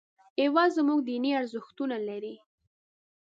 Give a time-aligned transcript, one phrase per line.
[0.41, 2.35] هېواد زموږ دیني ارزښتونه لري